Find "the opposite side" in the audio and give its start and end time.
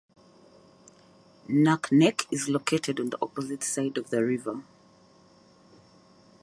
3.11-3.99